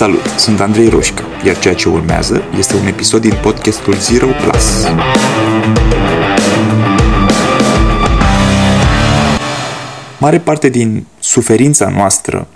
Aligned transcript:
Salut, 0.00 0.26
sunt 0.26 0.60
Andrei 0.60 0.88
Roșca, 0.88 1.22
iar 1.44 1.58
ceea 1.58 1.74
ce 1.74 1.88
urmează 1.88 2.42
este 2.58 2.76
un 2.76 2.86
episod 2.86 3.20
din 3.20 3.34
podcastul 3.42 3.94
Zero 3.94 4.26
Plus. 4.26 4.84
Mare 10.18 10.38
parte 10.38 10.68
din 10.68 11.06
suferința 11.18 11.88
noastră, 11.88 12.48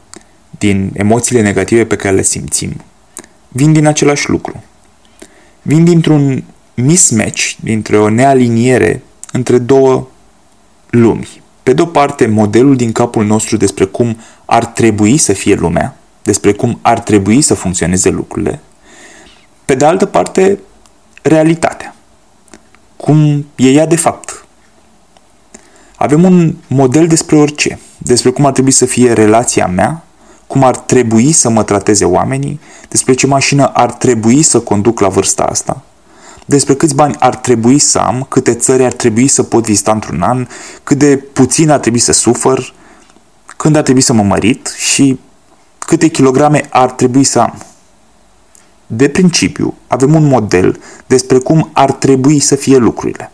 din 0.58 0.90
emoțiile 0.94 1.43
negative 1.43 1.85
pe 1.85 1.97
care 1.97 2.15
le 2.15 2.22
simțim, 2.22 2.83
vin 3.49 3.72
din 3.72 3.87
același 3.87 4.31
lucru. 4.31 4.65
Vin 5.63 5.85
dintr-un 5.85 6.45
mismatch, 6.74 7.53
dintre 7.61 7.99
o 7.99 8.08
nealiniere 8.08 9.03
între 9.33 9.58
două 9.58 10.06
lumi. 10.90 11.42
Pe 11.63 11.72
de 11.72 11.83
o 11.83 11.87
parte, 11.87 12.26
modelul 12.26 12.76
din 12.76 12.92
capul 12.92 13.24
nostru 13.24 13.56
despre 13.56 13.85
cum 13.85 14.17
ar 14.45 14.67
trebui 14.67 15.17
să 15.17 15.33
fie 15.33 15.54
lumea, 15.54 15.97
despre 16.25 16.53
cum 16.53 16.79
ar 16.83 17.01
trebui 17.01 17.43
să 17.43 17.55
funcționeze 17.55 18.09
lucrurile. 18.09 18.61
Pe 19.65 19.75
de 19.75 19.85
altă 19.85 20.07
parte, 20.07 20.59
realitatea. 21.23 21.95
Cum 22.97 23.47
e 23.55 23.71
ea 23.71 23.87
de 23.87 23.97
fapt. 23.97 24.47
Avem 25.97 26.25
un 26.25 26.55
model 26.67 27.07
despre 27.07 27.37
orice, 27.37 27.79
despre 27.98 28.31
cum 28.31 28.47
ar 28.47 28.53
trebui 28.53 28.71
să 28.71 28.87
fie 28.87 29.12
relația 29.12 29.67
mea, 29.67 30.05
cum 30.47 30.65
ar 30.65 30.77
trebui 30.77 31.33
să 31.33 31.48
mă 31.48 31.62
trateze 31.62 32.05
oamenii, 32.05 32.61
despre 32.89 33.15
ce 33.15 33.27
mașină 33.27 33.67
ar 33.67 33.93
trebui 33.93 34.43
să 34.43 34.61
conduc 34.61 35.01
la 35.01 35.09
vârsta 35.09 35.43
asta, 35.43 35.83
despre 36.45 36.75
câți 36.75 36.95
bani 36.95 37.17
ar 37.19 37.37
trebui 37.37 37.79
să 37.79 37.98
am, 37.98 38.27
câte 38.29 38.55
țări 38.55 38.84
ar 38.84 38.93
trebui 38.93 39.29
să 39.29 39.43
pot 39.43 39.65
vizita 39.65 39.93
într-un 39.93 40.23
an, 40.23 40.47
cât 40.83 40.98
de 40.98 41.17
puțin 41.17 41.70
ar 41.70 41.79
trebui 41.79 41.98
să 41.98 42.12
sufăr, 42.12 42.73
când 43.56 43.77
ar 43.77 43.83
trebui 43.83 44.01
să 44.01 44.12
mă 44.12 44.23
mărit 44.23 44.75
și 44.77 45.19
câte 45.87 46.09
kilograme 46.09 46.66
ar 46.70 46.91
trebui 46.91 47.24
să 47.24 47.38
am. 47.38 47.62
De 48.86 49.09
principiu, 49.09 49.75
avem 49.86 50.14
un 50.14 50.25
model 50.25 50.81
despre 51.06 51.39
cum 51.39 51.70
ar 51.72 51.92
trebui 51.92 52.39
să 52.39 52.55
fie 52.55 52.77
lucrurile. 52.77 53.33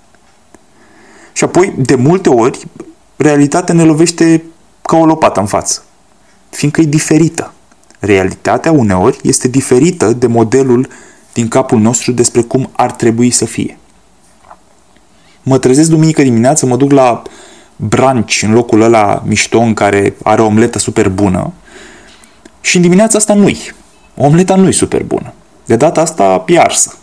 Și 1.33 1.45
apoi, 1.45 1.75
de 1.77 1.95
multe 1.95 2.29
ori, 2.29 2.67
realitatea 3.17 3.75
ne 3.75 3.85
lovește 3.85 4.43
ca 4.83 4.97
o 4.97 5.07
lopată 5.07 5.41
în 5.41 5.47
față, 5.47 5.83
fiindcă 6.51 6.81
e 6.81 6.85
diferită. 6.85 7.53
Realitatea 7.99 8.73
uneori 8.73 9.19
este 9.23 9.49
diferită 9.49 10.13
de 10.13 10.27
modelul 10.27 10.89
din 11.33 11.49
capul 11.49 11.79
nostru 11.79 12.13
despre 12.13 12.41
cum 12.43 12.71
ar 12.73 12.93
trebui 12.93 13.31
să 13.31 13.45
fie. 13.45 13.79
Mă 15.43 15.59
trezesc 15.59 15.91
duminică 15.91 16.23
dimineață, 16.23 16.67
mă 16.67 16.77
duc 16.77 16.91
la 16.91 17.23
brunch 17.77 18.41
în 18.43 18.53
locul 18.53 18.81
ăla 18.81 19.23
mișto 19.27 19.61
în 19.61 19.75
care 19.75 20.17
are 20.23 20.43
o 20.43 20.47
omletă 20.47 20.79
super 20.79 21.09
bună 21.09 21.53
și 22.61 22.77
în 22.77 22.83
dimineața 22.83 23.19
asta 23.19 23.35
nu-i. 23.35 23.75
Omleta 24.17 24.55
nu-i 24.55 24.73
super 24.73 25.03
bună. 25.03 25.33
De 25.65 25.77
data 25.77 26.01
asta 26.01 26.45
e 26.47 26.59
arsă. 26.59 26.95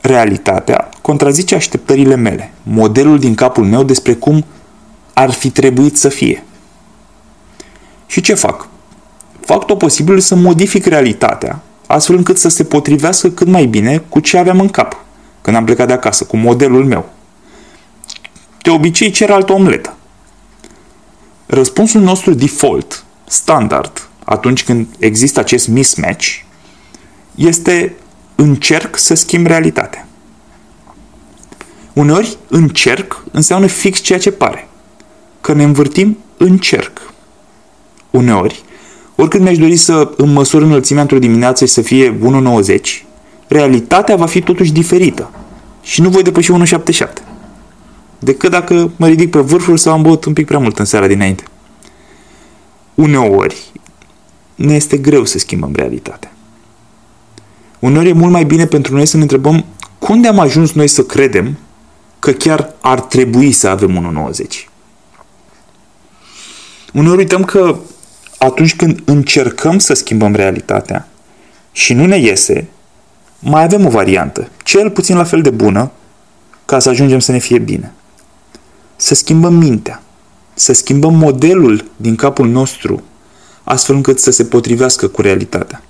Realitatea 0.00 0.88
contrazice 1.02 1.54
așteptările 1.54 2.14
mele, 2.14 2.52
modelul 2.62 3.18
din 3.18 3.34
capul 3.34 3.64
meu 3.64 3.82
despre 3.82 4.14
cum 4.14 4.44
ar 5.14 5.30
fi 5.30 5.50
trebuit 5.50 5.96
să 5.96 6.08
fie. 6.08 6.44
Și 8.06 8.20
ce 8.20 8.34
fac? 8.34 8.68
Fac 9.40 9.64
tot 9.64 9.78
posibil 9.78 10.20
să 10.20 10.34
modific 10.34 10.86
realitatea, 10.86 11.62
astfel 11.86 12.16
încât 12.16 12.38
să 12.38 12.48
se 12.48 12.64
potrivească 12.64 13.30
cât 13.30 13.46
mai 13.46 13.66
bine 13.66 13.98
cu 14.08 14.20
ce 14.20 14.38
aveam 14.38 14.60
în 14.60 14.68
cap 14.68 15.04
când 15.46 15.58
am 15.58 15.64
plecat 15.64 15.86
de 15.86 15.92
acasă, 15.92 16.24
cu 16.24 16.36
modelul 16.36 16.84
meu. 16.84 17.08
De 18.62 18.70
obicei 18.70 19.10
cer 19.10 19.30
altă 19.30 19.52
omletă. 19.52 19.96
Răspunsul 21.46 22.00
nostru 22.00 22.34
default 22.34 23.04
standard 23.26 24.08
atunci 24.24 24.64
când 24.64 24.86
există 24.98 25.40
acest 25.40 25.68
mismatch 25.68 26.26
este 27.34 27.94
încerc 28.34 28.98
să 28.98 29.14
schimb 29.14 29.46
realitatea. 29.46 30.06
Uneori 31.92 32.36
încerc 32.48 33.24
înseamnă 33.32 33.66
fix 33.66 33.98
ceea 33.98 34.18
ce 34.18 34.30
pare. 34.30 34.68
Că 35.40 35.52
ne 35.52 35.64
învârtim 35.64 36.18
în 36.36 36.58
cerc. 36.58 37.00
Uneori, 38.10 38.62
oricând 39.14 39.42
mi-aș 39.42 39.58
dori 39.58 39.76
să 39.76 40.12
îmi 40.16 40.32
măsur 40.32 40.62
înălțimea 40.62 41.02
într-o 41.02 41.18
dimineață 41.18 41.64
și 41.64 41.72
să 41.72 41.82
fie 41.82 42.18
1,90, 42.18 42.78
realitatea 43.48 44.16
va 44.16 44.26
fi 44.26 44.40
totuși 44.40 44.72
diferită 44.72 45.30
și 45.82 46.00
nu 46.00 46.08
voi 46.08 46.22
depăși 46.22 46.52
1,77. 46.52 47.06
Decât 48.18 48.50
dacă 48.50 48.90
mă 48.96 49.06
ridic 49.06 49.30
pe 49.30 49.38
vârful 49.38 49.76
sau 49.76 49.92
am 49.92 50.02
băut 50.02 50.24
un 50.24 50.32
pic 50.32 50.46
prea 50.46 50.58
mult 50.58 50.78
în 50.78 50.84
seara 50.84 51.06
dinainte 51.06 51.42
uneori 52.96 53.72
ne 54.54 54.74
este 54.74 54.96
greu 54.96 55.24
să 55.24 55.38
schimbăm 55.38 55.72
realitatea. 55.74 56.32
Uneori 57.78 58.08
e 58.08 58.12
mult 58.12 58.32
mai 58.32 58.44
bine 58.44 58.66
pentru 58.66 58.94
noi 58.94 59.06
să 59.06 59.16
ne 59.16 59.22
întrebăm 59.22 59.64
cum 59.98 60.20
de 60.20 60.28
am 60.28 60.38
ajuns 60.38 60.72
noi 60.72 60.88
să 60.88 61.02
credem 61.02 61.58
că 62.18 62.32
chiar 62.32 62.72
ar 62.80 63.00
trebui 63.00 63.52
să 63.52 63.68
avem 63.68 64.14
1,90. 64.30 64.68
Uneori 66.92 67.18
uităm 67.18 67.44
că 67.44 67.78
atunci 68.38 68.76
când 68.76 69.02
încercăm 69.04 69.78
să 69.78 69.94
schimbăm 69.94 70.34
realitatea 70.34 71.08
și 71.72 71.92
nu 71.92 72.06
ne 72.06 72.18
iese, 72.18 72.68
mai 73.38 73.62
avem 73.62 73.86
o 73.86 73.88
variantă, 73.88 74.48
cel 74.64 74.90
puțin 74.90 75.16
la 75.16 75.24
fel 75.24 75.42
de 75.42 75.50
bună, 75.50 75.90
ca 76.64 76.78
să 76.78 76.88
ajungem 76.88 77.18
să 77.18 77.32
ne 77.32 77.38
fie 77.38 77.58
bine. 77.58 77.92
Să 78.96 79.14
schimbăm 79.14 79.54
mintea 79.54 80.00
să 80.58 80.72
schimbăm 80.72 81.14
modelul 81.14 81.84
din 81.96 82.16
capul 82.16 82.48
nostru 82.48 83.02
astfel 83.64 83.94
încât 83.94 84.18
să 84.18 84.30
se 84.30 84.44
potrivească 84.44 85.08
cu 85.08 85.20
realitatea. 85.20 85.82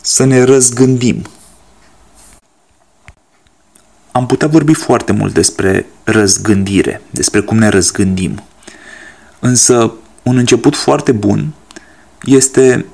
Să 0.00 0.24
ne 0.24 0.42
răzgândim. 0.42 1.22
Am 4.12 4.26
putea 4.26 4.48
vorbi 4.48 4.74
foarte 4.74 5.12
mult 5.12 5.34
despre 5.34 5.86
răzgândire, 6.04 7.02
despre 7.10 7.40
cum 7.40 7.58
ne 7.58 7.68
răzgândim. 7.68 8.42
Însă, 9.38 9.92
un 10.22 10.36
început 10.36 10.76
foarte 10.76 11.12
bun 11.12 11.52
este 12.22 12.86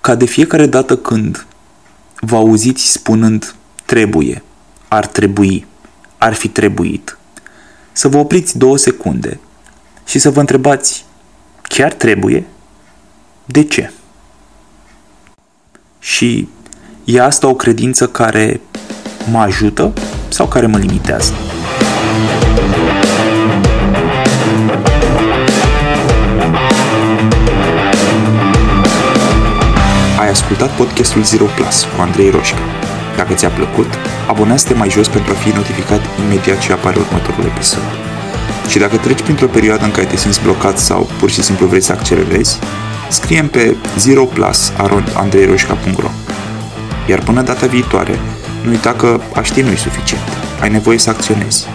ca 0.00 0.14
de 0.14 0.24
fiecare 0.24 0.66
dată 0.66 0.96
când 0.96 1.46
vă 2.20 2.36
auziți 2.36 2.90
spunând 2.90 3.54
trebuie, 3.84 4.42
ar 4.88 5.06
trebui, 5.06 5.66
ar 6.18 6.32
fi 6.34 6.48
trebuit, 6.48 7.18
să 7.92 8.08
vă 8.08 8.16
opriți 8.16 8.58
două 8.58 8.76
secunde 8.76 9.40
și 10.08 10.18
să 10.18 10.30
vă 10.30 10.40
întrebați, 10.40 11.04
chiar 11.62 11.92
trebuie? 11.92 12.46
De 13.44 13.64
ce? 13.64 13.92
Și 15.98 16.48
e 17.04 17.20
asta 17.20 17.48
o 17.48 17.54
credință 17.54 18.08
care 18.08 18.60
mă 19.30 19.38
ajută 19.38 19.92
sau 20.28 20.46
care 20.46 20.66
mă 20.66 20.78
limitează? 20.78 21.32
Ai 30.18 30.28
ascultat 30.28 30.76
podcastul 30.76 31.22
Zero 31.22 31.44
Plus 31.44 31.82
cu 31.82 32.00
Andrei 32.00 32.30
Roșca. 32.30 32.58
Dacă 33.16 33.34
ți-a 33.34 33.48
plăcut, 33.48 33.88
abonează-te 34.28 34.74
mai 34.74 34.90
jos 34.90 35.08
pentru 35.08 35.32
a 35.32 35.34
fi 35.34 35.48
notificat 35.48 36.00
imediat 36.24 36.58
ce 36.58 36.72
apare 36.72 36.98
următorul 36.98 37.44
episod. 37.44 38.07
Și 38.68 38.78
dacă 38.78 38.96
treci 38.96 39.22
printr-o 39.22 39.46
perioadă 39.46 39.84
în 39.84 39.90
care 39.90 40.06
te 40.06 40.16
simți 40.16 40.42
blocat 40.42 40.78
sau 40.78 41.08
pur 41.18 41.30
și 41.30 41.42
simplu 41.42 41.66
vrei 41.66 41.80
să 41.80 41.92
accelerezi, 41.92 42.58
scrie 43.08 43.42
pe 43.42 43.76
zeroplus.andreiroșca.ro 43.98 46.10
Iar 47.08 47.18
până 47.18 47.42
data 47.42 47.66
viitoare, 47.66 48.18
nu 48.62 48.70
uita 48.70 48.92
că 48.92 49.20
a 49.34 49.42
ști 49.42 49.60
nu-i 49.60 49.76
suficient. 49.76 50.24
Ai 50.60 50.70
nevoie 50.70 50.98
să 50.98 51.10
acționezi. 51.10 51.66